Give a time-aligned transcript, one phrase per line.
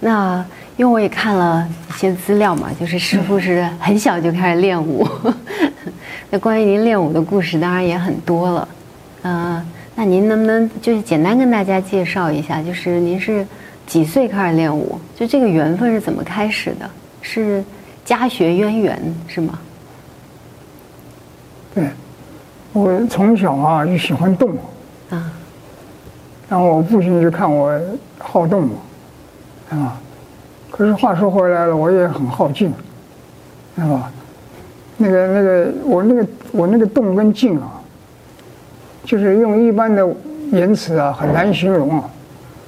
[0.00, 0.44] 那
[0.76, 5.06] 因为我也看了一些资料嘛，就是师傅是很小就开始练武。
[6.30, 8.68] 那关于您练武的故事，当然也很多了。
[9.22, 9.66] 嗯、呃，
[9.96, 13.46] 那您能不能就是简单跟大家介绍一下，就是您是
[13.86, 14.98] 几岁开始练武？
[15.14, 16.88] 就这个缘分是怎么开始的？
[17.20, 17.62] 是
[18.02, 19.58] 家学渊源是吗？
[21.74, 21.90] 对，
[22.72, 24.56] 我从小啊就喜欢动。
[25.10, 25.30] 啊。
[26.48, 27.78] 然后我父亲就看我
[28.18, 28.74] 好动嘛。
[29.70, 30.00] 啊，
[30.70, 32.72] 可是话说回来了，我也很好静，
[33.76, 34.10] 是吧？
[34.96, 37.80] 那个、那个，我那个、我那个动跟静啊，
[39.04, 40.06] 就是用一般的
[40.52, 42.10] 言辞啊，很难形容啊。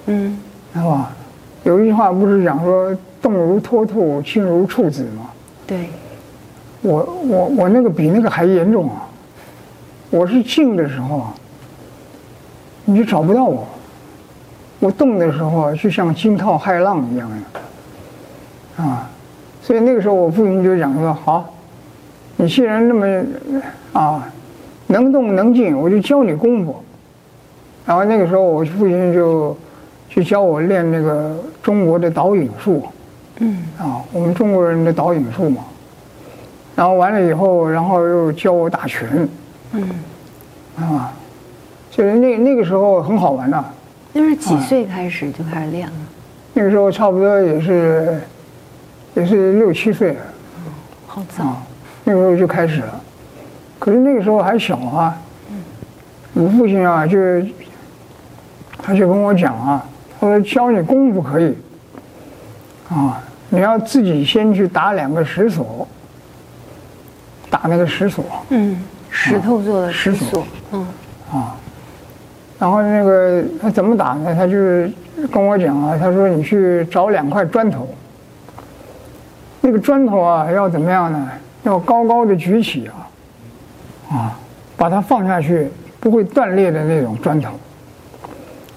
[0.07, 0.39] 嗯，
[0.73, 1.13] 是吧？
[1.65, 5.31] 有一句话不是讲说“动如脱兔，静如处子”吗？
[5.67, 5.89] 对。
[6.81, 9.07] 我我我那个比那个还严重啊！
[10.11, 11.29] 我是静的时候，
[12.85, 13.65] 你就找不到我。
[14.83, 17.31] 我动的时候就像惊涛骇浪一样
[18.77, 19.09] 的，啊，
[19.63, 21.55] 所以那个时候我父亲就讲说：“好，
[22.35, 23.25] 你既然那么
[23.93, 24.29] 啊
[24.89, 26.83] 能动能静，我就教你功夫。”
[27.87, 29.57] 然后那个时候我父亲就
[30.09, 32.83] 去教我练那个中国的导引术，
[33.39, 35.63] 嗯，啊，我们中国人的导引术嘛。
[36.75, 39.29] 然后完了以后，然后又教我打拳，
[39.75, 39.91] 嗯，
[40.77, 41.13] 啊，
[41.89, 43.65] 就是那那个时候很好玩的。
[44.15, 45.93] 那是几岁开始就开始练了？
[45.95, 46.07] 啊，
[46.53, 48.21] 那个时候差不多也是，
[49.15, 50.11] 也是六七岁。
[50.11, 50.69] 哦，
[51.07, 51.45] 好早。
[51.45, 51.63] 啊，
[52.05, 53.01] 那个时候就开始了，
[53.79, 55.17] 可是那个时候还小啊。
[55.51, 55.63] 嗯。
[56.35, 57.19] 我父亲啊，就
[58.77, 59.83] 他就跟我讲啊，
[60.21, 61.57] 他说教你功夫可以，
[62.91, 65.89] 啊，你要自己先去打两个石锁，
[67.49, 68.25] 打那个石锁。
[68.51, 70.47] 嗯，石头做的石锁。
[70.73, 70.87] 嗯。
[71.33, 71.57] 啊。
[72.63, 74.33] 然后那个他怎么打呢？
[74.33, 74.89] 他就是
[75.33, 77.89] 跟我讲啊，他说你去找两块砖头，
[79.61, 81.29] 那个砖头啊要怎么样呢？
[81.65, 84.39] 要高高的举起啊，啊，
[84.77, 85.69] 把它放下去
[85.99, 87.51] 不会断裂的那种砖头。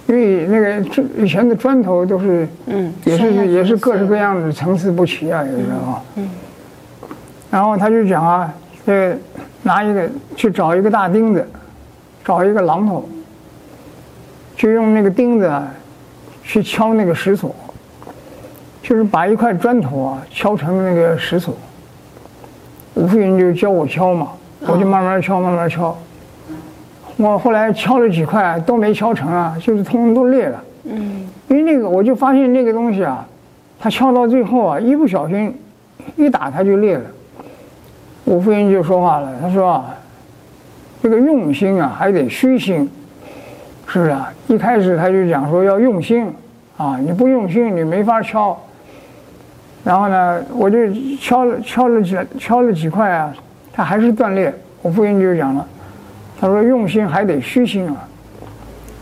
[0.08, 6.02] 因为那个以前的砖头都是嗯，也是也是各式各样的层次不齐啊，有的啊。
[6.16, 6.28] 嗯。
[7.52, 8.52] 然后他就讲啊，
[8.88, 9.16] 呃，
[9.62, 11.48] 拿一个去找一个大钉子，
[12.24, 13.08] 找一个榔头。
[14.56, 15.70] 就用那个钉子啊，
[16.44, 17.54] 去敲那个石锁，
[18.82, 21.56] 就是把一块砖头啊敲成那个石锁。
[22.94, 24.30] 我父亲就教我敲嘛，
[24.62, 25.96] 我就慢慢敲，慢慢敲。
[27.18, 30.64] 我后来敲了几块都没敲成啊，就是通通都裂了。
[30.86, 31.28] 嗯。
[31.48, 33.28] 因为那个，我就发现那个东西啊，
[33.80, 35.54] 他敲到最后啊，一不小心
[36.16, 37.04] 一打它就裂了。
[38.24, 39.96] 我父亲就说话了，他说啊，
[41.04, 42.90] 这个用心啊，还得虚心。
[43.88, 46.34] 是不是啊，一开始他就讲说要用心，
[46.78, 48.60] 啊，你不用心你没法敲。
[49.84, 50.78] 然后呢，我就
[51.22, 53.34] 敲了敲了几敲了几块啊，
[53.72, 54.54] 它还是断裂。
[54.82, 55.68] 我父亲就讲了，
[56.40, 57.96] 他说用心还得虚心啊。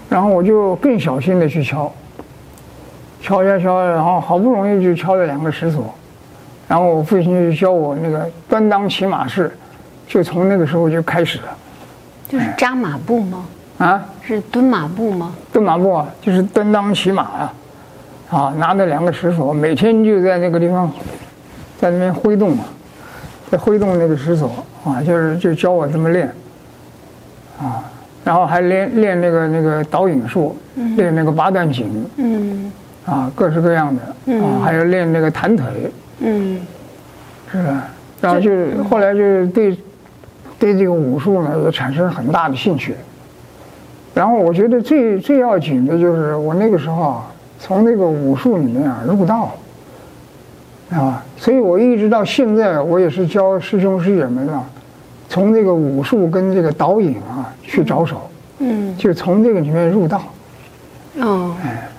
[0.10, 1.92] 然后我就更小心的去敲，
[3.22, 5.94] 敲呀敲，然后好不容易就敲了两个石锁。
[6.68, 9.52] 然后我父亲就教我那个端当骑马式，
[10.08, 11.46] 就从那个时候就开始了。
[12.28, 13.46] 就是扎马步吗？
[13.84, 15.36] 啊，是蹲马步吗？
[15.52, 17.54] 蹲马步啊，就是端当骑马啊，
[18.30, 20.90] 啊，拿着两个石锁，每天就在那个地方，
[21.78, 22.64] 在那边挥动嘛，
[23.52, 24.50] 在挥动那个石锁
[24.86, 26.34] 啊，就是就教我这么练，
[27.60, 27.84] 啊，
[28.24, 32.72] 然后还练练那个那个导引术，嗯、练那个八段锦，嗯，
[33.06, 36.66] 啊，各式各样的，嗯、啊，还有练那个弹腿，嗯，
[37.52, 37.84] 是吧？
[38.22, 39.78] 然后就是后来就是对
[40.58, 42.96] 对这个武术呢，也产生很大的兴趣。
[44.14, 49.52] 然后我觉得最最要紧的就是我那个时候啊，从那个武术里面啊入道，
[50.92, 54.64] 啊，所以我一直到现在我也是教师兄师姐们啊，
[55.28, 58.30] 从这个武术跟这个导引啊去着手，
[58.60, 60.22] 嗯，就从这个里面入道。
[61.20, 61.90] 哦，哎，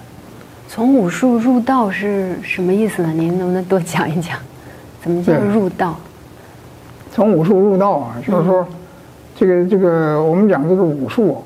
[0.68, 3.12] 从武术入道是什么意思呢？
[3.12, 4.38] 您能不能多讲一讲？
[5.02, 5.98] 怎么叫入道？
[7.10, 8.64] 从武术入道啊，就是说，
[9.34, 11.42] 这个这个我们讲这个武术。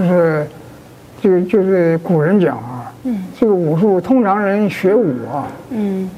[0.00, 0.46] 就是，
[1.20, 6.10] 这个就是古人讲啊，嗯，这个武术通常人学武啊，嗯，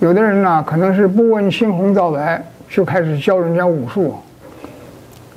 [0.00, 4.16] 有的人呢可能是不问青红皂白就开始教人家武术，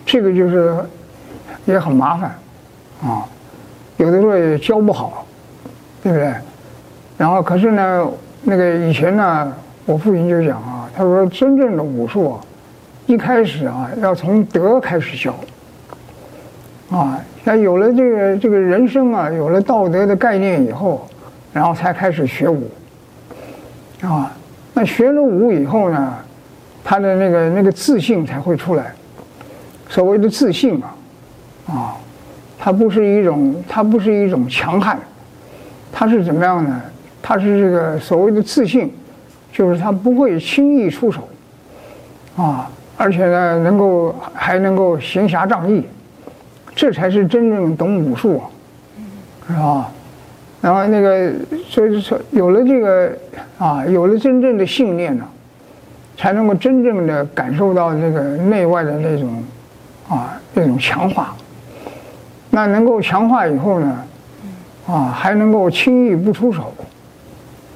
[0.03, 0.75] 这个就是
[1.65, 2.35] 也很麻烦，
[3.03, 3.23] 啊，
[3.97, 5.23] 有的时候也教不好，
[6.01, 6.33] 对不对？
[7.19, 8.07] 然后可是呢，
[8.41, 9.53] 那个以前呢，
[9.85, 12.41] 我父亲就讲啊，他说真正的武术啊，
[13.05, 15.35] 一开始啊要从德开始教，
[16.91, 17.19] 啊。
[17.43, 21.07] 那有了这个这个人生啊，有了道德的概念以后，
[21.51, 22.69] 然后才开始学武，
[24.01, 24.31] 啊，
[24.73, 26.13] 那学了武以后呢，
[26.83, 28.93] 他的那个那个自信才会出来。
[29.89, 30.95] 所谓的自信啊，
[31.67, 31.97] 啊，
[32.57, 34.97] 它不是一种，它不是一种强悍，
[35.91, 36.81] 它是怎么样呢？
[37.21, 38.91] 它是这个所谓的自信，
[39.51, 41.27] 就是他不会轻易出手，
[42.37, 45.85] 啊，而且呢，能够还能够行侠仗义，
[46.75, 48.45] 这才是真正懂武术啊，
[49.47, 49.91] 是吧？
[50.61, 51.31] 然后那个，
[51.67, 53.11] 所以说有了这个
[53.57, 55.25] 啊，有了真正的信念呢，
[56.17, 59.43] 才能够真正的感受到这个内外的那种
[60.07, 61.35] 啊那种强化。
[62.51, 64.03] 那能够强化以后呢，
[64.87, 66.73] 啊还能够轻易不出手，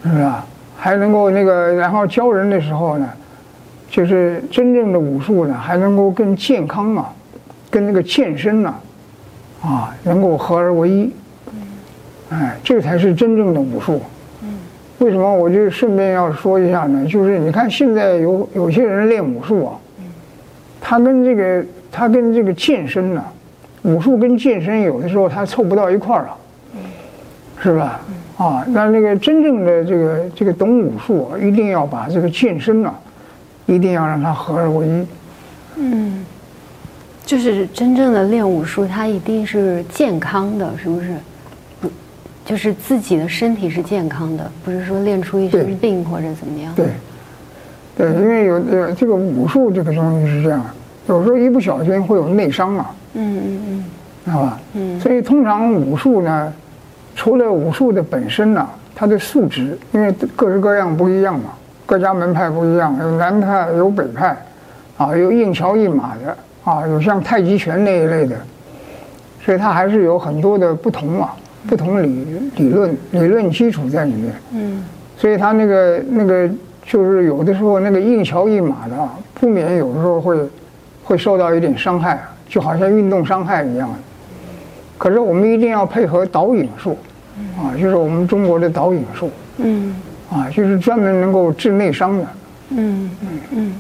[0.04, 0.46] 是吧？
[0.78, 3.10] 还能够那个，然后教人的时候呢，
[3.90, 7.12] 就是真正的武术呢，还能够更健康啊，
[7.72, 8.80] 跟那个健身呢，啊
[10.04, 11.12] 能够合而为一。
[12.30, 14.02] 哎，这才是真正的武术。
[14.42, 14.58] 嗯，
[15.00, 17.06] 为什么我就顺便要说一下呢？
[17.06, 19.74] 就是你看现在有有些人练武术啊，
[20.82, 23.24] 他跟这个他跟这个健身呢，
[23.84, 26.38] 武术跟健身有的时候他凑不到一块儿了，
[27.62, 28.02] 是吧？
[28.38, 32.94] 啊，那那个真正的这个这个懂武术啊，一定要把这个健身呢，
[33.66, 35.08] 一定要让它合而为一。
[35.78, 36.26] 嗯，
[37.26, 41.16] 就是真正的练武术，它一定是健康的，是不是？
[41.82, 41.90] 不
[42.46, 46.72] 就是自己的身体是健康的，不是说练出一身病或者怎么样。
[46.76, 46.86] 对，
[47.98, 50.64] 对，因为有呃这个武术这个东西是这样，
[51.08, 52.86] 有时候一不小心会有内伤嘛。
[53.14, 53.86] 嗯嗯嗯，
[54.26, 54.60] 知道吧？
[54.74, 55.00] 嗯。
[55.00, 56.54] 所以通常武术呢，
[57.16, 61.54] 除了武术的本身呢，它的素质，因为各式各样不一样嘛，
[61.88, 64.38] 各家门派不一样，有南派有北派，
[64.98, 68.36] 啊，有硬桥硬马的，啊，有像太极拳那一类的，
[69.46, 71.34] 所以它还是有很多的不同啊。
[71.68, 72.28] 不同理
[72.58, 74.86] 理论理论基础在里面，嗯，
[75.18, 76.48] 所以它那个那个
[76.86, 80.38] 就是有的时候那个硬桥硬马的啊，不免有的时候会
[81.04, 83.90] 会受到一点伤害，就好像运动伤害一样。
[85.00, 86.96] 可是我们一定要配合导引术，
[87.58, 89.96] 啊，就是我们中国的导引术，嗯，
[90.32, 92.28] 啊，就是专门能够治内伤的，
[92.70, 93.74] 嗯嗯嗯，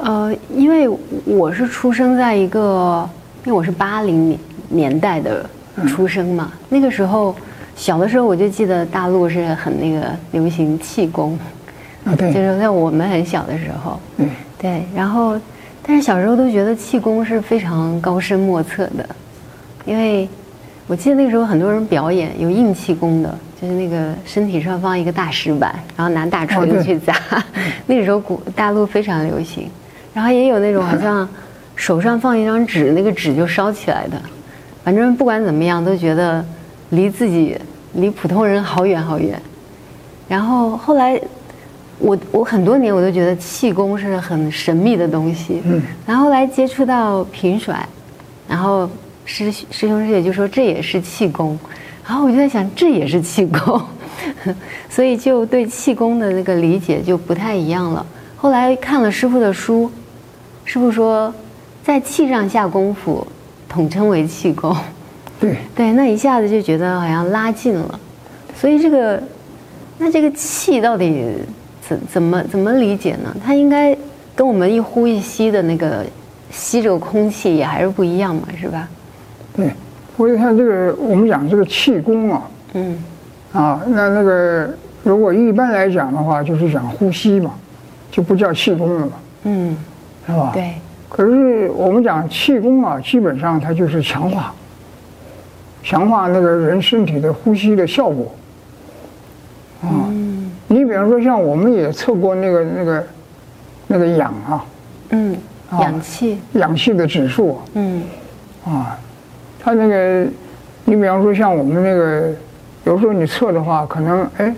[0.00, 0.88] 呃，因为
[1.24, 3.08] 我是出生在一个，
[3.44, 5.44] 因为我是八零年年代的。
[5.88, 7.34] 出生嘛，那个时候
[7.74, 11.36] 小的时候我就记得大陆是很那个流行气功，
[12.04, 14.26] 啊对，就是在我们很小的时候，对。
[14.58, 15.40] 对，然后
[15.82, 19.08] 但是小时候都觉得气功是非常高深莫测的，
[19.86, 20.28] 因为
[20.86, 27.16] 我记得那个时候很多人表演有硬气功的，就是那个身体上放一个大石板，然后拿大锤子去砸，
[27.86, 29.70] 那个时候古大陆非常流行，
[30.14, 31.28] 然后也有那种好像
[31.74, 34.20] 手上放一张纸，那个纸就烧起来的。
[34.84, 36.44] 反正不管怎么样，都觉得
[36.90, 37.56] 离自己
[37.94, 39.40] 离普通人好远好远。
[40.28, 41.20] 然后后来，
[41.98, 45.62] 我我很多年我都觉得气功是很神秘的东西。
[45.64, 45.82] 嗯。
[46.06, 47.86] 然后来接触到平甩，
[48.48, 48.88] 然后
[49.24, 51.58] 师师兄师姐就说这也是气功，
[52.04, 53.80] 然后我就在想这也是气功，
[54.90, 58.04] 所以就对气功的那个理解就不太一样了。
[58.36, 59.88] 后来看了师傅的书，
[60.64, 61.32] 师父说
[61.84, 63.26] 在气上下功夫。
[63.68, 64.76] 统称为气功，
[65.40, 67.98] 对 对，那一下子就觉得好像拉近了，
[68.54, 69.18] 所以这个，
[69.96, 71.24] 那这个气到底
[71.80, 73.34] 怎怎么怎么理解呢？
[73.42, 73.96] 它应该
[74.36, 76.04] 跟我们一呼一吸的那个
[76.50, 78.86] 吸这个空气也还是不一样嘛，是吧？
[79.56, 79.70] 对，
[80.18, 82.42] 我一看这个，我们讲这个气功啊，
[82.74, 83.02] 嗯，
[83.54, 84.68] 啊，那那个
[85.02, 87.52] 如果一般来讲的话，就是讲呼吸嘛，
[88.10, 89.12] 就不叫气功了嘛，
[89.44, 89.74] 嗯，
[90.26, 90.50] 是吧？
[90.52, 90.74] 对。
[91.08, 94.54] 可是我们讲气功啊，基本上它就是强化，
[95.82, 98.34] 强化那个人身体的呼吸的效果。
[99.82, 100.08] 啊，
[100.68, 103.06] 你比方说像我们也测过那个那个
[103.88, 104.64] 那个氧啊，
[105.10, 105.36] 嗯，
[105.80, 108.02] 氧气，氧气的指数，嗯，
[108.64, 108.98] 啊，
[109.60, 110.26] 它那个，
[110.86, 112.32] 你比方说像我们那个，
[112.84, 114.54] 有时候你测的话，可能哎，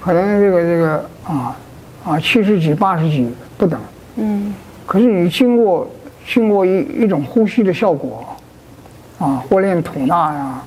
[0.00, 1.56] 可能这个这个啊
[2.04, 3.78] 啊七十几八十几不等，
[4.16, 4.54] 嗯。
[4.84, 5.88] 可是你经过
[6.26, 8.24] 经过一一种呼吸的效果，
[9.18, 10.62] 啊，或练吐纳呀，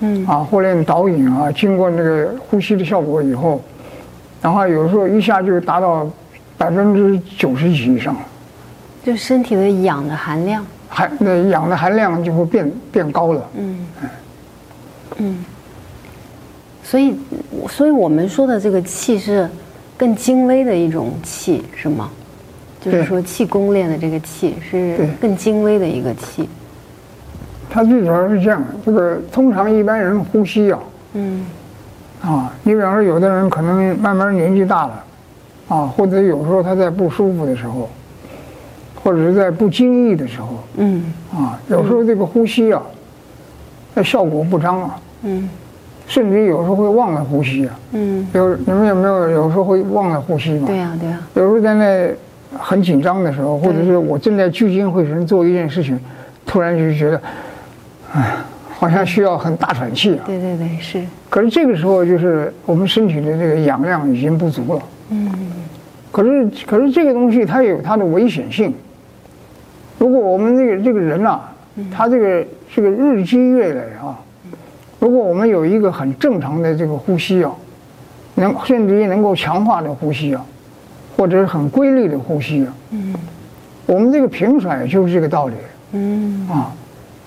[0.00, 3.62] 嗯，啊，或练导引啊，经过那个呼吸的效果以后，
[4.40, 6.10] 然后有时候一下就达到
[6.56, 8.16] 百分之九十几以上，
[9.04, 13.86] 就身体的氧的含量，含那氧的含量就会变变高了，嗯，
[15.18, 15.44] 嗯，
[16.82, 17.14] 所以
[17.68, 19.48] 所以我们说的这个气是
[19.98, 22.10] 更精微的一种气，是吗？
[22.80, 26.48] 就是说，气功练的这个气是更精微的一个气。
[27.68, 30.78] 它最主要是这样，这个通常一般人呼吸啊，
[31.12, 31.46] 嗯，
[32.22, 35.04] 啊，你比方说，有的人可能慢慢年纪大了，
[35.68, 37.88] 啊，或者有时候他在不舒服的时候，
[39.04, 41.12] 或者是在不经意的时候，嗯。
[41.32, 42.82] 啊，有时候这个呼吸啊，
[43.94, 45.48] 那效果不彰啊，嗯。
[46.08, 47.78] 甚至有时候会忘了呼吸啊。
[47.92, 50.66] 嗯，有你们有没有有时候会忘了呼吸嘛？
[50.66, 52.12] 对呀对呀，有时候在那
[52.58, 55.98] 很紧张的时候，或者是我正在聚精会神做一件事情，
[56.44, 57.22] 突然就觉得，
[58.12, 58.36] 哎，
[58.70, 60.24] 好像需要很大喘气啊。
[60.26, 61.02] 对对对是。
[61.28, 64.82] 可是这个时候就是我们身体的这个氧量已经不足了。
[65.10, 65.30] 嗯。
[66.10, 68.74] 可是可是这个东西它有它的危险性。
[69.98, 71.40] 如果我们这个这个人呐，
[71.94, 74.18] 他这个这个日积月累啊。
[74.98, 77.52] 如果我们有一个很正常的这个呼吸啊，
[78.34, 80.44] 能甚至于能够强化的呼吸啊，
[81.20, 83.14] 或者是很规律的呼吸啊，嗯，
[83.84, 85.54] 我们这个平甩就是这个道理，
[85.92, 86.48] 嗯。
[86.48, 86.72] 啊，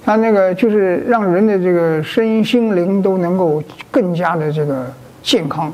[0.04, 5.72] 它那个就是让人的这个身心灵都能够更加的这个健康，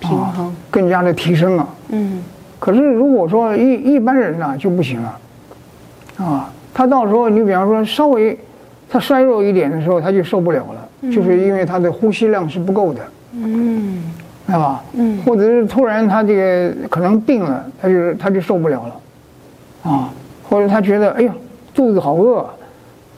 [0.00, 2.20] 平衡，更加的提升啊，嗯，
[2.58, 5.18] 可是如果说一一般人呢就不行了，
[6.18, 8.36] 啊，他到时候你比方说稍微
[8.90, 10.80] 他衰弱一点的时候他就受不了了。
[11.12, 13.00] 就是因为他的呼吸量是不够的，
[13.34, 14.02] 嗯，
[14.46, 14.84] 知道吧？
[14.94, 20.10] 嗯，或者是突然他这个可能病了，他就他就受不了了，啊，
[20.48, 21.34] 或者他觉得哎呀
[21.74, 22.44] 肚子好饿，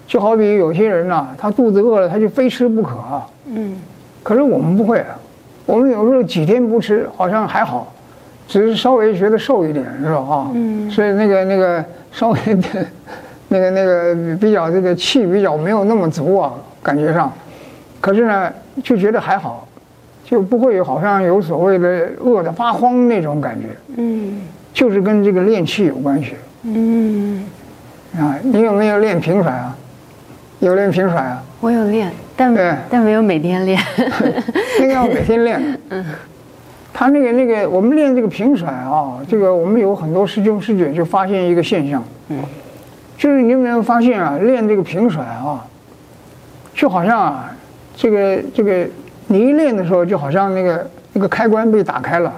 [0.06, 2.96] 就好比有些人呐，他肚子饿了他就非吃不可，
[3.46, 3.76] 嗯，
[4.22, 5.04] 可是我们不会，
[5.66, 7.92] 我们有时候几天不吃好像还好，
[8.46, 10.18] 只是稍微觉得瘦一点，是吧？
[10.20, 12.86] 啊，嗯，所以那个那个稍微的，
[13.48, 16.52] 那个那个比较这个气比较没有那么足啊，
[16.82, 17.32] 感觉上。
[18.00, 18.52] 可是呢，
[18.84, 19.65] 就觉得还好，
[20.26, 23.68] 就不会有好像有所谓的饿得发慌那种感觉。
[23.96, 24.40] 嗯，
[24.74, 26.34] 就是跟这个练气有关系。
[26.64, 27.44] 嗯，
[28.18, 29.74] 啊，你有没有练平甩啊？
[30.58, 31.42] 有练平甩啊？
[31.60, 33.80] 我有练，但对但没有每天练。
[34.80, 35.60] 那个要每天练。
[35.90, 36.04] 嗯，
[36.92, 42.02] 他那个那个，我们练这个平甩啊，这个我们有很多师兄师姐就发现一个现象。
[42.30, 42.42] 嗯，
[43.16, 44.36] 就是你有没有发现啊？
[44.38, 45.64] 练这个平甩啊，
[46.74, 47.52] 就好像啊。
[47.98, 48.86] 这个这个，
[49.26, 52.32] 你一练的时候，就好像那个那个开关被打开了。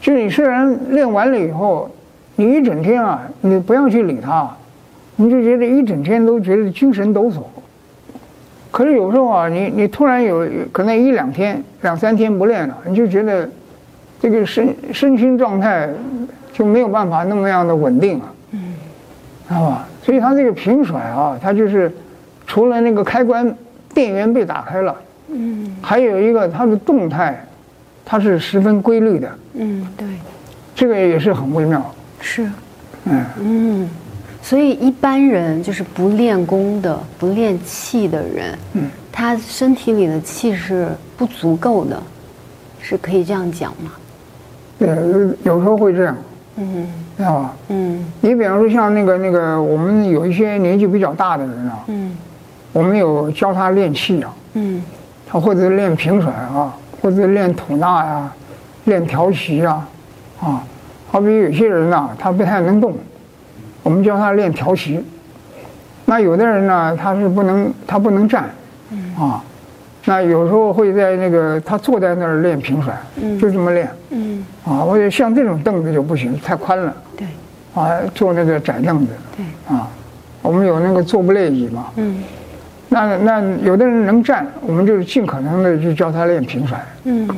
[0.00, 1.90] 就你虽然练完了以后，
[2.36, 4.48] 你一整天啊，你不要去理它，
[5.16, 7.42] 你就觉得一整天都觉得精神抖擞。
[8.70, 13.48] 可是有时候啊，你你突然有可能一两天、两三天不练了，你就觉得
[14.20, 15.88] 这个身身心状态
[16.52, 18.74] 就没有办法那么样的稳定了，嗯，
[19.48, 19.86] 知道吧？
[20.02, 21.92] 所以它这个平甩啊，它就是
[22.46, 23.54] 除了那个开关。
[23.94, 24.92] 电源被打开了，
[25.36, 27.44] 嗯，还有一个它的动态，
[28.04, 30.06] 它是十分规律的，嗯，对，
[30.74, 32.48] 这个也是很微妙，是，
[33.04, 33.24] 嗯。
[33.40, 33.90] 嗯，
[34.40, 42.00] 所以一般人就是不练功的、不练气的人，嗯，他身体里的气是不足够的，
[42.80, 43.92] 是可以这样讲吗？
[44.78, 46.16] 对，有有时候会这样，
[46.56, 46.86] 嗯，
[47.16, 47.56] 知道吧？
[47.68, 52.16] 嗯，你比方说像那个那个，我们有一些年纪比较大的人啊，嗯。
[52.72, 54.82] 我们有教他练气啊，嗯，
[55.26, 58.32] 他或者练平甩啊，或者练吐纳呀，
[58.84, 59.88] 练调息啊，
[60.40, 60.62] 啊，
[61.10, 62.94] 好比有些人呐，他不太能动，
[63.82, 65.02] 我们教他练调息。
[66.04, 68.44] 那有的人呢，他是不能，他不能站，
[69.18, 69.42] 啊，
[70.04, 72.94] 那有时候会在那个他坐在那儿练平甩，
[73.40, 77.26] 就这么练，嗯，啊，或者像这种凳子就不行，太宽了，对，
[77.74, 79.88] 啊，坐那个窄凳子，对，啊，
[80.42, 82.22] 我们有那个坐不累椅嘛，嗯。
[82.94, 87.28] 那那有的人能站，我们就是尽可能的就教他练平甩，嗯，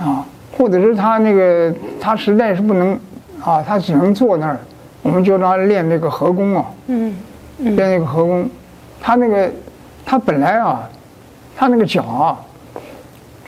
[0.00, 2.98] 啊，或者是他那个他实在是不能，
[3.40, 4.58] 啊，他只能坐那儿，
[5.02, 7.14] 我们就让他练那个合弓啊，嗯，
[7.58, 8.50] 练那个合弓，
[9.00, 9.48] 他那个
[10.04, 10.90] 他本来啊，
[11.56, 12.40] 他那个脚啊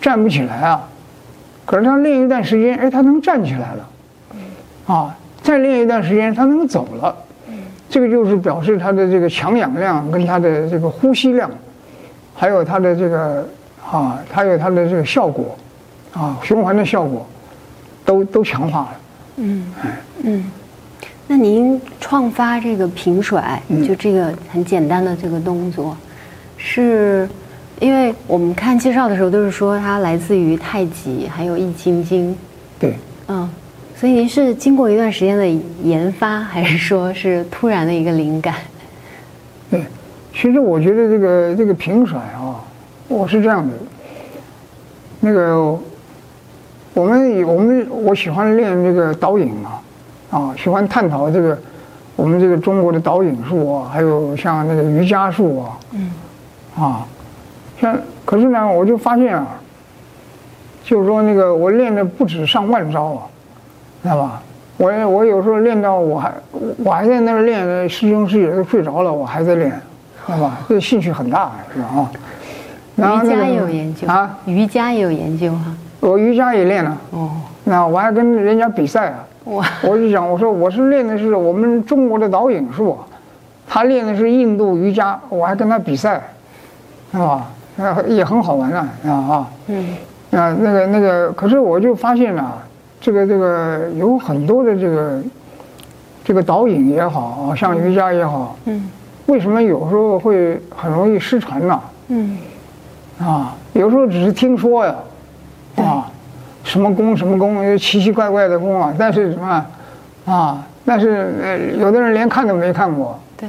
[0.00, 0.88] 站不起来啊，
[1.64, 3.88] 可是他练一段时间，哎，他能站起来了，
[4.86, 7.16] 啊，再练一段时间，他能走了。
[7.92, 11.50] 这个就是表示它的这个强氧量跟它的这个呼吸量，
[12.34, 13.46] 还有它的这个
[13.84, 15.54] 啊，还有它的这个效果，
[16.14, 17.26] 啊，循环的效果，
[18.02, 18.96] 都都强化了。
[19.36, 19.74] 嗯
[20.22, 20.50] 嗯，
[21.26, 25.94] 那您创发这个平甩，就这个很简单的这个动作，
[26.56, 27.28] 是
[27.78, 32.34] 因为我们看介绍的时候都是说它来自于太极，还有易筋经。
[32.78, 32.96] 对。
[33.28, 33.46] 嗯。
[34.02, 35.46] 所以您是经过一段时间的
[35.84, 38.56] 研发，还是说是突然的一个灵感？
[39.70, 39.84] 对，
[40.34, 42.58] 其实我觉得这个这个平甩啊，
[43.06, 43.72] 我是这样的。
[45.20, 45.78] 那个，
[46.94, 49.80] 我们我们我喜欢练这个导引啊，
[50.36, 51.56] 啊，喜欢探讨这个
[52.16, 56.10] 我们这个中国的导引术啊，还有像那个瑜伽术啊，嗯，
[56.76, 57.06] 啊，
[57.80, 59.46] 像可是呢，我就发现啊，
[60.82, 63.22] 就是说那个我练的不止上万招啊，
[64.02, 64.42] 知道吧？
[64.78, 66.32] 我我有时候练到我还
[66.78, 69.70] 我还在那儿练，师兄师姐都睡着了，我还在练，
[70.26, 70.58] 知道吧？
[70.68, 71.86] 这兴趣很大，是吧？
[71.88, 72.10] 啊。
[73.22, 75.74] 瑜伽也有研究啊，瑜伽也有研究哈。
[76.00, 77.30] 我瑜伽也练了哦。
[77.64, 79.24] 那我还跟人家比赛啊。
[79.44, 79.64] 我！
[79.82, 82.98] 我就想，我说我是练的是我们中国的导引术，
[83.68, 86.20] 他练的是印度瑜伽，我还跟他比赛，
[87.12, 87.46] 是吧？
[87.76, 89.96] 那也很好玩啊，啊嗯。
[90.32, 92.58] 啊，那个那个，可是我就发现啊，
[93.02, 95.20] 这个这个有很多的这个
[96.24, 98.88] 这个导引也好，像瑜伽也好，嗯，
[99.26, 101.80] 为什么有时候会很容易失传呢？
[102.08, 102.38] 嗯。
[103.18, 104.94] 啊，有时候只是听说呀，
[105.76, 106.10] 啊，
[106.64, 109.66] 什么功什么功，奇奇怪怪的功啊，但是什么，
[110.24, 113.18] 啊，但是呃，有的人连看都没看过。
[113.36, 113.48] 对，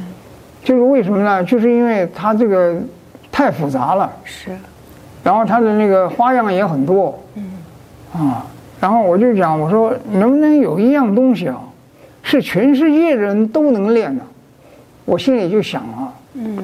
[0.63, 1.43] 就是为什么呢？
[1.43, 2.75] 就是因为它这个
[3.31, 4.11] 太复杂了。
[4.23, 4.51] 是。
[5.23, 7.17] 然后它的那个花样也很多。
[7.35, 7.51] 嗯。
[8.13, 8.45] 啊，
[8.83, 11.57] 然后我就讲，我说能不能有一样东西啊，
[12.21, 14.21] 是全世界人都能练的？
[15.05, 16.57] 我心里就想啊，嗯，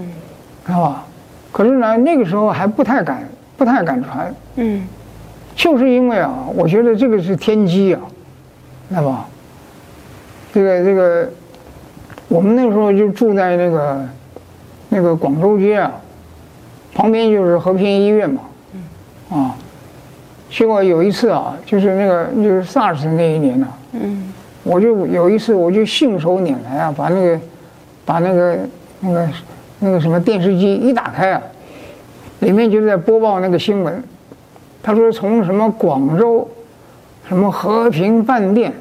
[0.67, 1.05] 是吧？
[1.49, 4.35] 可是呢，那个时候还不太敢，不太敢传。
[4.57, 4.85] 嗯，
[5.55, 8.01] 就是因为啊，我觉得这个是天机啊，
[8.89, 9.25] 知道吧？
[10.53, 11.29] 这个这个，
[12.27, 14.05] 我们那时候就住在那个
[14.89, 15.93] 那个广州街啊，
[16.93, 18.41] 旁边就是和平医院嘛。
[18.73, 19.39] 嗯。
[19.39, 19.55] 啊，
[20.49, 23.67] 结果有一次啊，就是那个就是 SARS 那一年呢。
[23.93, 24.33] 嗯。
[24.63, 27.39] 我就有一次，我就信手拈来啊，把那个
[28.05, 28.57] 把那个
[28.99, 29.29] 那个。
[29.81, 31.41] 那个什么电视机一打开啊，
[32.39, 34.03] 里面就在播报那个新闻，
[34.83, 36.45] 他说从什么广州，
[37.29, 38.73] 什么和平饭店，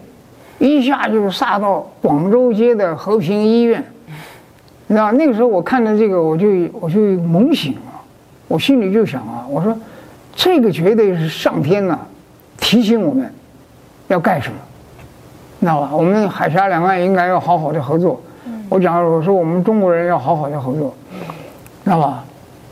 [0.59, 3.81] 一下就杀到广州街的和平医院，
[4.89, 6.49] 你知道那个时候我看到这个我就
[6.81, 8.01] 我就猛醒了，
[8.49, 9.79] 我心里就想啊，我说
[10.39, 11.99] 这个绝对是上天呐，
[12.59, 13.29] 提醒我们
[14.07, 14.57] 要干什么，
[15.59, 15.91] 知道吧？
[15.93, 18.23] 我们海峡两岸应该要好好的合作。
[18.69, 20.95] 我讲，我说我们中国人要好好的合作，
[21.83, 22.23] 知道吧？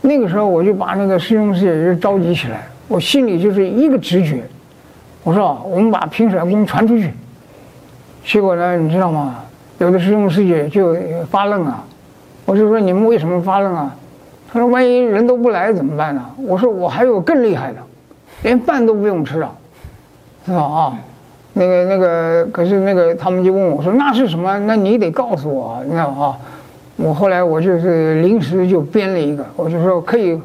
[0.00, 4.44] 那个时候我就把那个师兄师姐就召集起来，我心里就是一个直觉，
[5.24, 7.12] 我说我们把平甩功传出去。
[8.24, 9.40] 结果呢，你知道吗？
[9.78, 10.96] 有的师兄师姐就
[11.28, 11.84] 发愣啊，
[12.44, 13.92] 我就说你们为什么发愣啊？
[14.56, 16.24] 他说万一人都不来怎么办呢？
[16.38, 17.78] 我说我还有更厉害的，
[18.42, 19.52] 连饭都不用吃了，
[20.46, 20.62] 是吧？
[20.62, 20.98] 啊。
[21.52, 24.58] 那个那个，可是那个他们就问我说：“那是什么？
[24.60, 26.34] 那你得告诉我，你知道吗？”
[26.96, 30.40] 我后来我就是临时就编了一个，我就说可以，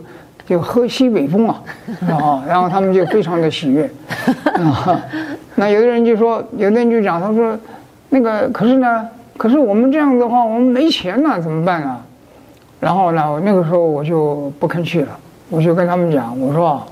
[0.45, 1.63] 就喝西北风啊，
[2.10, 3.89] 啊，然后他们就非常的喜悦。
[4.60, 5.02] 啊，
[5.56, 7.58] 那有的人就说，有的人就讲，他说，
[8.10, 11.97] 那个可是呢，可是我们这样的话，我们没钱了，怎么办呢？
[12.82, 15.17] 然后呢，那个时候我就不吭气了，
[15.50, 16.84] 我就跟他们讲，我说，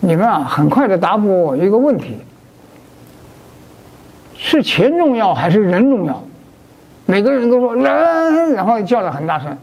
[0.00, 2.16] 你们啊，很快的答复我一个问题。
[4.38, 6.22] 是钱重要还是人重要？
[7.06, 9.56] 每个人都说人，然后叫得很大声。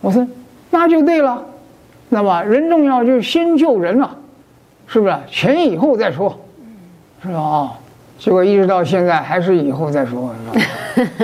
[0.00, 0.26] 我说
[0.70, 1.44] 那就对了，
[2.08, 4.16] 那么人重要就先救人了，
[4.86, 5.14] 是不是？
[5.30, 6.36] 钱以后再说，
[7.22, 7.38] 是吧？
[7.38, 7.78] 啊，
[8.20, 10.60] 结果一直到现在还是以后再说，是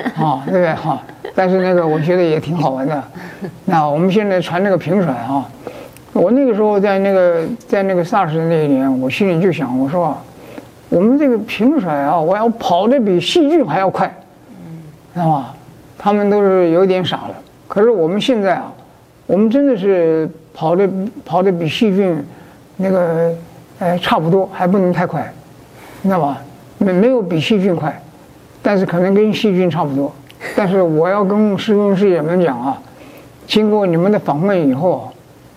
[0.02, 0.10] 吧？
[0.16, 0.74] 啊， 对不对？
[0.74, 1.00] 哈，
[1.34, 3.00] 但是那个我觉得也挺好玩的。
[3.66, 5.46] 那我们现在传那个平甩啊，
[6.14, 10.16] 我那个时候在那个在那个 SARS 的那一年，我心里就想，我说。
[10.88, 14.06] 我们这个平甩啊，我要跑得比细菌还要快，
[15.12, 15.46] 知道吗？
[15.98, 17.34] 他们都是有点傻了。
[17.66, 18.72] 可是我们现在啊，
[19.26, 20.88] 我们真的是跑得
[21.24, 22.24] 跑得比细菌
[22.76, 23.34] 那个
[23.80, 25.28] 哎差不多，还不能太快，
[26.04, 26.38] 知道吧？
[26.78, 28.02] 没没有比细菌快，
[28.62, 30.14] 但是可能跟细菌差不多。
[30.54, 32.78] 但是我要跟师兄师姐们讲啊，
[33.46, 35.10] 经过你们的访问以后，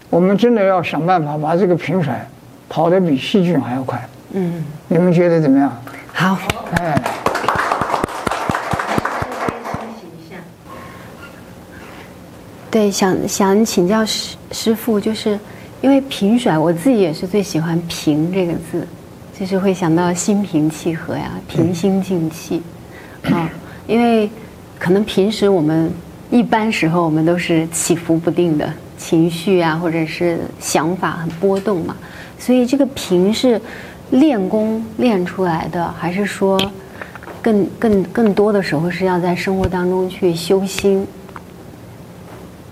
[0.09, 2.27] 我们真的要想办法把这个平甩
[2.67, 4.01] 跑得比细菌还要快。
[4.31, 5.71] 嗯，你们觉得怎么样？
[6.13, 6.37] 好，
[6.79, 7.01] 哎。
[12.71, 15.39] 对，想想请教师师傅，就是
[15.81, 18.87] 因为平甩，我自己也是最喜欢“平”这个字，
[19.39, 22.61] 就是会想到心平气和呀，平心静气，
[23.23, 23.49] 啊、嗯，
[23.87, 24.29] 因为
[24.77, 25.91] 可能平时我们
[26.29, 31.95] 一般时候我们都是起伏不定的情绪啊，或者是想法很波动嘛，
[32.37, 33.61] 所以这个“平”是。
[34.11, 36.59] 练功练出来的，还是说
[37.43, 41.05] 更更更多的时候是要在生活当中去修心？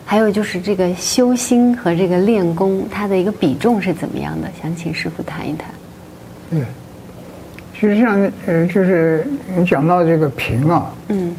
[0.04, 4.50] 还有就是这个修心和这个练功，它的一个比重是怎么样的？
[4.60, 5.70] 想请师傅谈一谈。
[6.52, 6.66] 嗯，
[7.74, 11.36] 实际上，呃，就是你讲到这个平啊，嗯，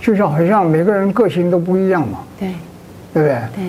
[0.00, 2.48] 就是好像每个人个性都不一样嘛，对，
[3.12, 3.38] 对不对？
[3.56, 3.64] 对。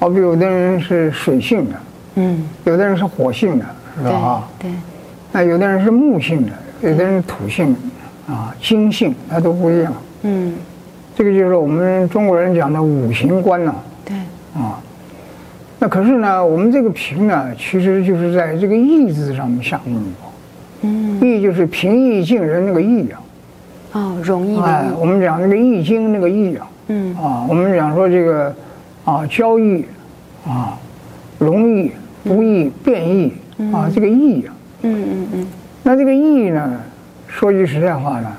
[0.00, 1.76] 好比有的人是水性的，
[2.14, 3.64] 嗯，有的人是火性的，
[3.96, 4.10] 是吧？
[4.10, 4.70] 啊，对，
[5.32, 9.92] 那有的人是木性的，有的人是土性的，啊，金性，它都不一样。
[10.22, 10.54] 嗯，
[11.16, 13.82] 这个就是我们中国人讲的五行观呐、啊。
[14.04, 14.16] 对，
[14.54, 14.80] 啊，
[15.80, 20.02] 那可是呢，我们这个平呢，其实就是在这个易字上面下功夫。
[20.80, 23.20] 嗯，易就是平易近人那个易啊。
[23.92, 24.64] 哦，容易的易。
[24.64, 26.66] 哎，我们讲那个易经那个易啊。
[26.88, 27.14] 嗯。
[27.16, 28.54] 啊，我们讲说这个，
[29.04, 29.84] 啊，交易，
[30.44, 30.76] 啊，
[31.38, 31.92] 容易、
[32.24, 33.32] 不易、变易，
[33.72, 34.54] 啊，这个易啊。
[34.82, 35.46] 嗯嗯嗯。
[35.84, 36.80] 那这个易呢，
[37.28, 38.32] 说句实在话呢，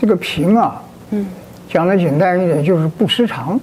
[0.00, 1.26] 这个平啊，嗯，
[1.68, 3.60] 讲的简单一点就是不失常，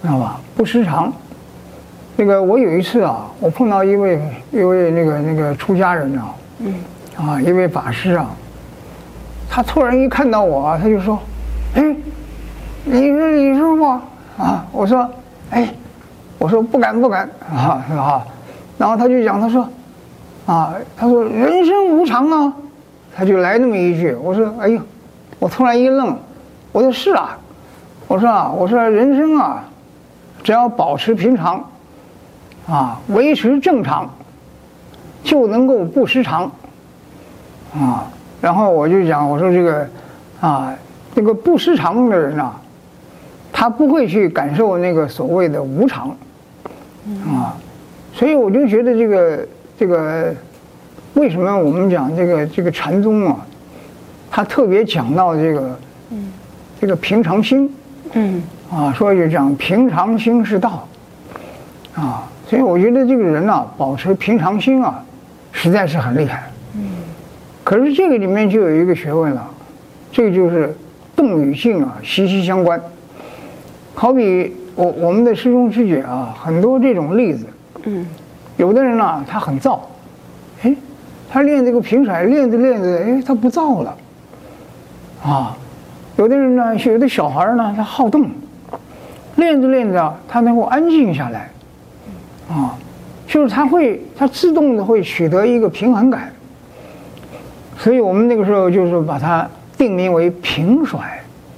[0.00, 0.40] 知道吧？
[0.56, 1.12] 不失常。
[2.16, 4.20] 那个我有一次啊，我碰到一位
[4.50, 6.74] 一位那个那个出家人啊，嗯，
[7.16, 8.30] 啊，一位法师啊，
[9.48, 11.18] 他突然一看到我啊，他就说
[11.74, 11.96] ：“哎，
[12.84, 13.82] 你是李师傅
[14.38, 15.08] 啊？”我说
[15.50, 15.74] ：“哎，
[16.38, 18.24] 我说不敢不敢啊，是吧？”
[18.76, 19.66] 然后他就讲，他说
[20.46, 22.52] ：“啊，他说人生无常啊。”
[23.14, 24.80] 他就来那么一句，我说：“哎呦！”
[25.38, 26.16] 我突然一愣，
[26.72, 27.36] 我说：“是啊。”
[28.08, 29.64] 我说：“啊，我说人生啊，
[30.42, 31.62] 只要保持平常。”
[32.68, 34.08] 啊，维持正常，
[35.24, 36.50] 就能够不失常。
[37.74, 38.06] 啊，
[38.40, 39.88] 然后我就讲，我说这个，
[40.40, 40.74] 啊，
[41.14, 42.60] 这个不失常的人啊，
[43.52, 46.10] 他不会去感受那个所谓的无常。
[47.26, 47.56] 啊，
[48.14, 49.48] 所以我就觉得这个
[49.78, 50.34] 这个，
[51.14, 53.36] 为什么我们讲这个这个禅宗啊，
[54.30, 55.78] 他特别讲到这个，
[56.80, 57.74] 这个平常心。
[58.12, 58.42] 嗯。
[58.70, 60.86] 啊，说就讲平常心是道。
[61.94, 62.28] 啊。
[62.52, 65.02] 所以我觉得这个人啊，保持平常心啊，
[65.52, 66.42] 实在是很厉害。
[66.74, 66.82] 嗯。
[67.64, 69.48] 可是这个里面就有一个学问了，
[70.10, 70.76] 这个就是
[71.16, 72.78] 动与静啊息息相关。
[73.94, 77.46] 好比我我们的师兄师姐啊，很多这种例子。
[77.84, 78.06] 嗯。
[78.58, 79.88] 有的人呢、啊，他很躁，
[80.62, 80.76] 哎，
[81.30, 83.96] 他练这个平甩，练着练着，哎，他不躁了。
[85.24, 85.56] 啊，
[86.18, 88.28] 有的人呢，有的小孩呢，他好动，
[89.36, 91.48] 练着练着，他能够安静下来。
[92.48, 92.76] 啊，
[93.26, 96.30] 就是它会，它自动的会取得一个平衡感，
[97.78, 101.00] 所以我们那个时候就是把它定名为平甩，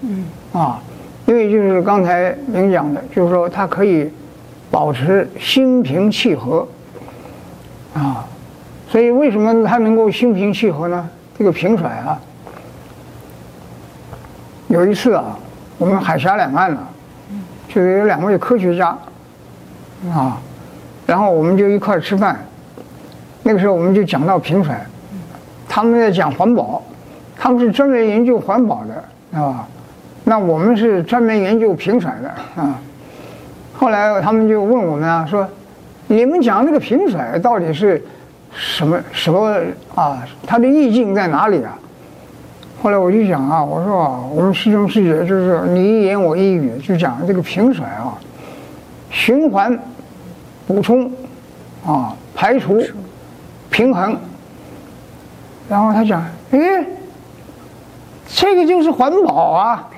[0.03, 0.81] 嗯，啊，
[1.27, 4.09] 因为就是刚才您讲的，就是说它可以
[4.71, 6.69] 保持心平气和，
[7.95, 8.25] 啊，
[8.89, 11.09] 所以为什么它能够心平气和呢？
[11.37, 12.21] 这个平甩啊，
[14.69, 15.37] 有一次啊，
[15.79, 16.79] 我们海峡两岸呢，
[17.69, 18.97] 就是有两位科学家，
[20.15, 20.41] 啊。
[21.07, 22.39] 然后我们就一块吃饭，
[23.43, 24.75] 那个时候我们就讲到平甩，
[25.69, 26.83] 他们在讲环保，
[27.37, 29.69] 他们是专门研究环保的，啊，
[30.25, 32.81] 那我们是专门研究平甩的啊。
[33.75, 35.47] 后来他们就问我们啊，说，
[36.07, 38.03] 你们讲那个平甩到底是
[38.55, 39.55] 什么什么
[39.95, 40.27] 啊？
[40.47, 41.77] 它的意境在哪里啊？
[42.83, 48.17] 后来我就讲啊，我说啊，我们师兄师姐就是你一言我一语，就讲这个平甩啊，
[49.11, 49.79] 循环。
[50.67, 51.11] 补充，
[51.87, 52.83] 啊，排除，
[53.71, 54.17] 平衡，
[55.69, 56.59] 然后他讲，哎，
[58.27, 59.89] 这个就是环保啊！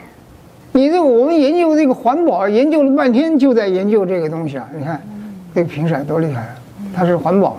[0.72, 4.68] 你这个我们研究这个环保，研究了半天就在研究这个东西啊！
[4.76, 5.00] 你看，
[5.54, 6.54] 这个平甩多厉害啊，
[6.94, 7.56] 它是环保的，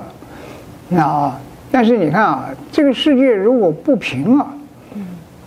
[0.89, 1.39] 那啊，
[1.71, 4.47] 但是你看啊，这个世界如果不平啊，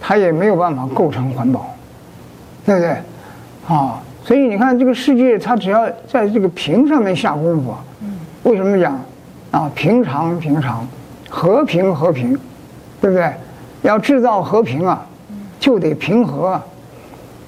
[0.00, 1.74] 它也没有办法构成环保，
[2.64, 2.96] 对不对？
[3.68, 4.00] 啊。
[4.24, 7.74] 所以你看，这个世界它只要在这个平上面下功夫，
[8.42, 9.00] 为什么讲
[9.50, 9.70] 啊？
[9.74, 10.86] 平常平常，
[11.28, 12.38] 和平和平，
[13.00, 13.32] 对不对？
[13.82, 15.06] 要制造和平啊，
[15.58, 16.64] 就得平和啊。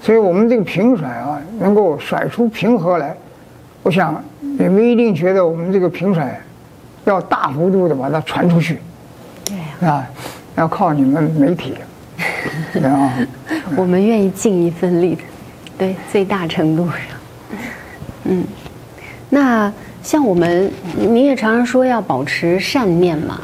[0.00, 3.14] 所以我们这个平甩啊，能够甩出平和来，
[3.82, 6.40] 我想你们一定觉得我们这个平甩
[7.04, 8.78] 要大幅度的把它传出去，
[9.44, 10.04] 对啊，
[10.56, 11.74] 要靠你们媒体，
[12.82, 13.12] 啊，
[13.76, 15.22] 我们愿意尽一份力的。
[15.83, 16.97] 对，最大程度上，
[18.27, 18.45] 嗯，
[19.29, 23.40] 那像我们，你也常常说要保持善念嘛，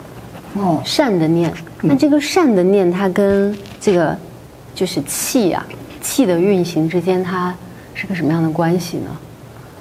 [0.54, 4.16] 哦，善的念，那这个善的念，它跟这个
[4.72, 5.66] 就是气啊，
[6.00, 7.52] 气的运行之间，它
[7.92, 9.10] 是个什么样的关系呢？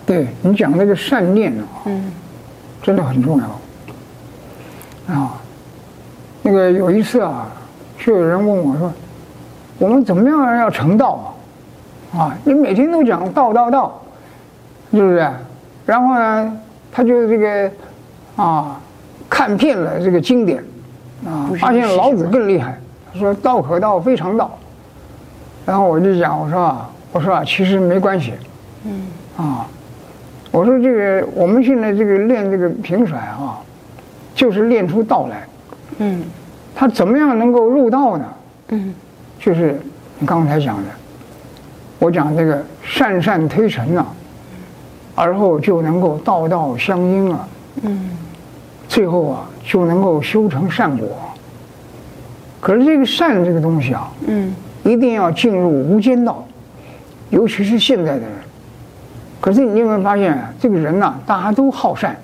[0.04, 2.12] 对你讲那个善念啊，嗯，
[2.82, 5.13] 真的很重要。
[5.13, 5.39] 啊。
[6.41, 7.52] 那个有一次啊，
[8.00, 8.91] 就有人问我说，
[9.78, 11.37] 我们怎么样要成道啊？
[12.13, 14.02] 啊，你每天都讲道道道，
[14.91, 15.30] 是不是？
[15.86, 16.58] 然后呢，
[16.91, 17.72] 他就这个
[18.36, 18.80] 啊，
[19.30, 20.63] 看遍了这个经典，
[21.26, 22.78] 啊，发现老子更厉害。
[23.12, 24.58] 他说“道可道，非常道”。
[25.65, 28.34] 然后我就讲，我说啊，我说啊，其实没关系。
[28.86, 29.08] 嗯。
[29.38, 29.67] 啊，
[30.52, 33.60] 我说这个我们现在这个练这个平甩啊，
[34.34, 35.48] 就是练出道来。
[36.00, 36.24] 嗯，
[36.76, 38.26] 他怎么样能够入道呢？
[38.70, 38.93] 嗯，
[39.39, 39.80] 就是
[40.20, 40.84] 你刚才讲的，
[41.99, 44.07] 我讲这个善善推陈呐、啊，
[45.15, 47.47] 而后就能够道道相应啊。
[47.81, 48.12] 嗯，
[48.88, 51.07] 最后啊就能够修成善果。
[52.60, 56.43] 可是这个善这个东西啊，嗯，一定要进入无间道，
[57.29, 58.31] 尤其是现在的人。
[59.39, 62.15] 可是你有没有发现，这个人呐、啊，大家都好善，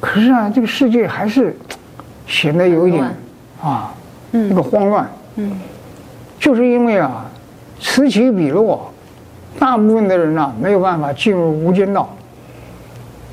[0.00, 1.56] 可是啊，这个世界还是
[2.26, 3.04] 显得有一点
[3.62, 3.94] 啊，
[4.32, 5.58] 嗯，那个慌乱，嗯，
[6.40, 7.24] 就是因为啊，
[7.80, 8.90] 此起彼落，
[9.58, 12.08] 大部分的人呢、啊，没有办法进入无间道。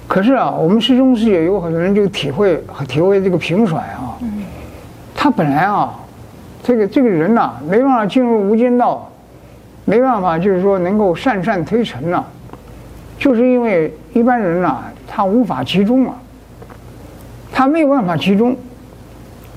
[0.07, 4.19] 可是啊，我们师兄师姐有很多人就体会体会这个平甩啊。
[5.15, 5.93] 他本来啊，
[6.61, 9.09] 这个这个人呐、啊，没办法进入无间道，
[9.85, 12.23] 没办法，就是说能够善善推陈呐，
[13.17, 16.13] 就是因为一般人呐、啊，他无法集中啊，
[17.51, 18.55] 他没有办法集中，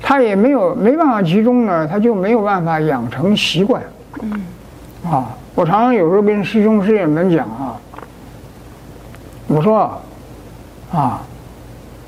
[0.00, 3.82] 他也没有没办法集中呢，他就没有办法养成习惯。
[4.22, 4.40] 嗯，
[5.04, 7.80] 啊，我常常有时候跟师兄师姐们讲啊，
[9.46, 10.00] 我说
[10.92, 11.22] 啊，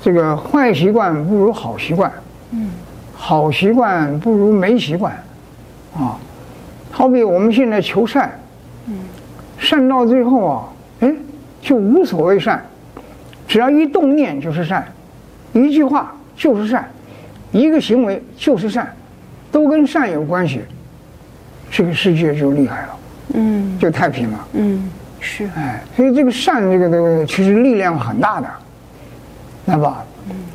[0.01, 2.11] 这个坏习惯不如好习惯。
[2.51, 2.71] 嗯。
[3.21, 5.11] 好习惯不如没习惯，
[5.93, 6.17] 啊，
[6.89, 8.31] 好比我们现在求善，
[8.87, 8.97] 嗯，
[9.57, 10.63] 善到最后啊，
[11.01, 11.13] 哎，
[11.61, 12.65] 就无所谓善，
[13.45, 14.87] 只要一动念就是善，
[15.51, 16.89] 一句话就是善，
[17.51, 18.95] 一个行为就是善，
[19.51, 20.61] 都跟善有关系，
[21.71, 22.89] 这个世界就厉害了，
[23.33, 28.47] 嗯，就太平了，嗯，是，哎，所以这个善这个东西其实力量很大的，
[29.65, 30.03] 那吧？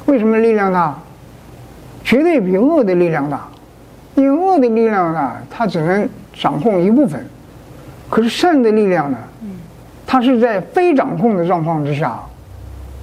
[0.07, 0.99] 为什么力量大？
[2.05, 3.49] 绝对比恶的力量大，
[4.15, 7.25] 因为恶的力量呢，它只能掌控一部分，
[8.11, 9.17] 可是善的力量呢，
[10.07, 12.21] 它是在非掌控的状况之下，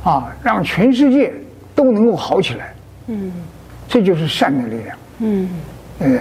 [0.04, 1.34] 啊，让全世界
[1.74, 2.74] 都能够好起来，
[3.08, 3.32] 嗯，
[3.88, 5.50] 这就是善的力量，嗯，
[5.98, 6.20] 对，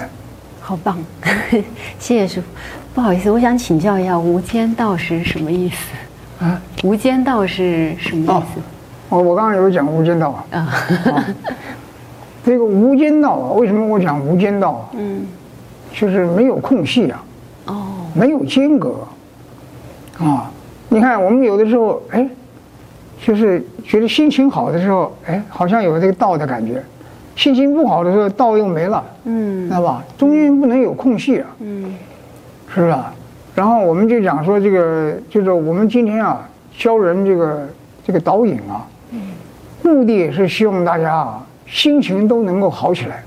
[0.61, 0.97] 好棒，
[1.99, 2.47] 谢谢师傅。
[2.95, 6.45] 不好意思，我想请教一下，无间道是什么意思？
[6.45, 8.61] 啊，无间道是什么意思？
[9.09, 10.59] 哦，我刚刚有讲无间道啊。
[10.59, 11.27] 啊。
[12.45, 14.89] 这个无间道啊，为什么我讲无间道啊？
[14.95, 15.27] 嗯，
[15.93, 17.25] 就是没有空隙啊，
[17.67, 19.07] 哦，没有间隔，
[20.19, 20.51] 啊，
[20.89, 22.27] 你看我们有的时候，哎，
[23.23, 26.81] 就是觉得心情好的时候，哎，好像有这个道的感觉；
[27.37, 30.05] 心情不好的时候，道又没了，嗯，知道吧？
[30.19, 31.95] 中间不能有空隙啊，嗯，
[32.75, 33.13] 是啊？
[33.55, 37.69] 然后我们就讲说，这个就是我们今天啊，教人这个
[38.05, 38.87] 这个导引啊，
[39.83, 41.47] 目的也是希望大家啊。
[41.67, 43.23] 心情都能够好起来，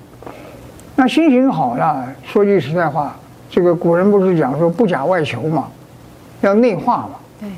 [0.97, 3.15] 那心情好了，说句实在话，
[3.49, 5.69] 这个古人不是讲说不假外求嘛，
[6.41, 7.11] 要内化嘛。
[7.39, 7.49] 对。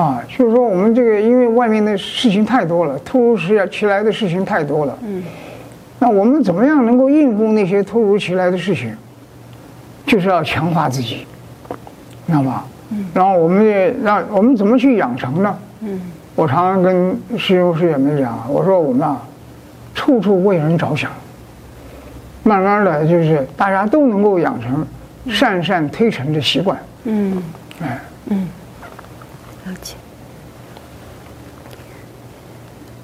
[0.00, 3.36] 啊，就是说我们这个因为外面的事情太多了，突如
[3.68, 4.96] 其来的事情太多了。
[5.02, 5.24] 嗯。
[5.98, 8.94] 那我们怎么样能够应付那些突如其来的事情？
[10.06, 11.26] 就是要强化自己，
[12.26, 12.64] 知道吗？
[12.90, 13.06] 嗯。
[13.12, 15.58] 然后我们也让我们怎么去养成呢？
[15.80, 16.00] 嗯。
[16.34, 19.22] 我常常跟师兄师姐们讲，我说我们啊。
[19.94, 21.10] 处处为人着想，
[22.44, 24.86] 慢慢的就是大家都能够养成
[25.28, 26.78] 善善推陈的习惯。
[27.02, 27.42] 嗯，
[27.82, 28.48] 哎，嗯，
[29.66, 29.96] 了解。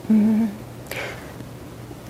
[0.07, 0.49] 嗯，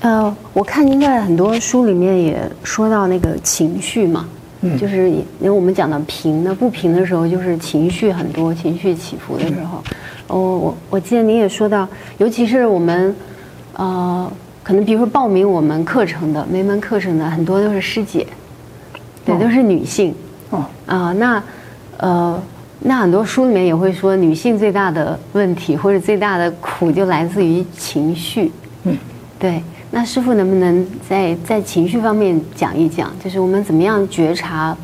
[0.04, 4.28] 呃，我看您在很多书里面也说到那个情绪嘛，
[4.60, 9.82] 嗯，就是因为我们讲到平的不平的时候，就是情绪很多，情绪起伏的时候。
[10.26, 11.88] 哦，我我记得您也说到，
[12.18, 13.16] 尤其是我们，
[13.76, 14.30] 呃。
[14.62, 18.26] 可能比如说报名我们课程的每门课程的很多都是师姐，
[19.22, 20.14] 对，都是女性。
[20.48, 21.42] 哦啊，那
[21.98, 22.42] 呃，
[22.80, 28.50] 那很多书里面也会说，女性最大的问题或者最大的苦就来自于情绪。
[28.84, 28.96] 嗯，
[29.38, 29.62] 对。
[29.94, 34.76] 那师傅能不能在在情绪方面讲一讲，就是我们怎么样觉察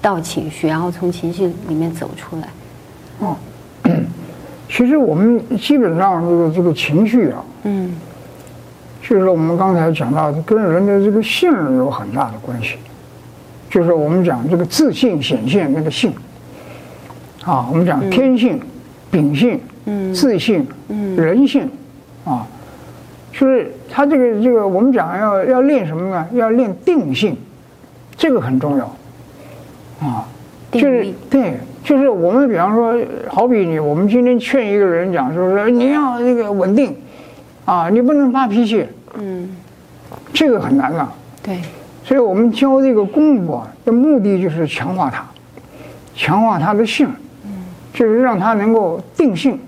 [0.00, 2.48] 到情绪，然后从情绪里面走出来？
[3.18, 3.36] 哦，
[4.66, 7.94] 其实我们基本上这个这个情绪啊，嗯。
[9.06, 12.76] 就是我们刚才讲到的，跟人的这个性有很大的关系。
[13.68, 16.10] 就是我们讲这个自信显现那个性，
[17.44, 18.58] 啊，我们讲天性、
[19.10, 19.60] 秉性、
[20.14, 21.68] 自性、人性，
[22.24, 22.46] 啊，
[23.36, 26.26] 就是他这个这个我们讲要要练什么呢？
[26.32, 27.36] 要练定性，
[28.16, 28.84] 这个很重要，
[30.00, 30.24] 啊，
[30.70, 32.94] 就是对，就是我们比方说，
[33.28, 36.96] 好比你，我们今天劝一个人讲，说说你要那个稳定。
[37.66, 39.56] 啊，你不能发脾气，嗯，
[40.34, 41.10] 这个很难啊。
[41.42, 41.62] 对，
[42.04, 45.24] 所以我们教这个功夫啊，的目的就是强化他，
[46.14, 47.08] 强化他的性，
[47.46, 49.58] 嗯，就是让他能够定性，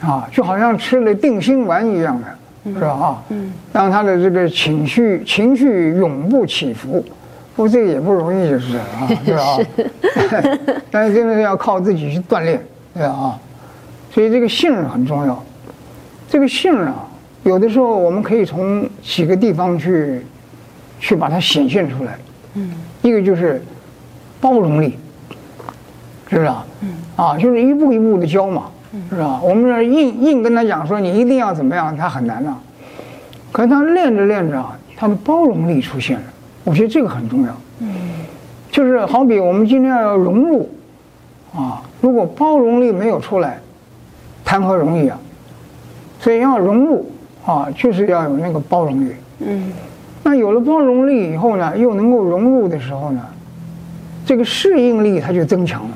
[0.00, 2.33] 啊，就好像吃了定心丸一样的，
[2.64, 2.88] 是吧？
[2.88, 7.04] 啊，嗯，让他的这个情绪情绪永不起伏，
[7.54, 9.58] 不过这个也不容易，就是啊， 对吧？
[10.12, 12.58] 是 但是真的是要靠自己去锻炼，
[12.94, 13.08] 对吧？
[13.08, 13.38] 啊，
[14.10, 15.44] 所以这个信任很重要。
[16.28, 17.06] 这个信任啊，
[17.42, 20.24] 有的时候我们可以从几个地方去，
[20.98, 22.18] 去把它显现出来。
[22.54, 22.70] 嗯，
[23.02, 23.62] 一个就是
[24.40, 24.98] 包容力，
[26.28, 26.66] 是不是啊？
[26.80, 28.70] 嗯，啊，就是一步一步的教嘛。
[29.10, 29.40] 是吧？
[29.42, 32.56] 我们这硬硬跟他讲说，你一定要怎么样，他很难啊。
[33.50, 36.24] 可是他练着练着啊，他的包容力出现了。
[36.64, 37.54] 我觉得这个很重要。
[37.80, 37.88] 嗯，
[38.70, 40.70] 就是好比我们今天要融入
[41.54, 43.58] 啊，如果包容力没有出来，
[44.44, 45.18] 谈何容易啊？
[46.20, 47.10] 所以要融入
[47.44, 49.12] 啊，就是要有那个包容力。
[49.40, 49.72] 嗯，
[50.22, 53.20] 那有了包容力以后呢，又能够融入的时候呢，
[54.24, 55.90] 这个适应力它就增强了。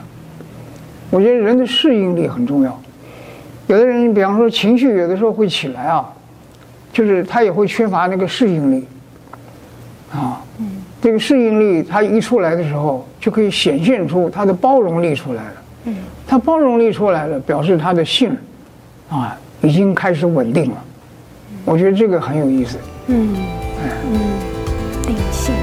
[1.10, 2.78] 我觉得人的适应力很重要。
[3.68, 6.10] 有的人，比方说情绪有的时候会起来啊，
[6.92, 8.84] 就是他也会缺乏那个适应力，
[10.10, 10.42] 啊，
[11.02, 15.52] 这个适应力他一出来的时候，就可以显现出他的包容力出来了。
[15.84, 18.34] 嗯，他包容力出来了，表示他的性，
[19.10, 20.84] 啊，已经开始稳定了。
[21.66, 22.78] 我觉得这个很有意思。
[23.08, 23.36] 嗯，
[23.84, 24.20] 嗯，
[25.02, 25.54] 定性。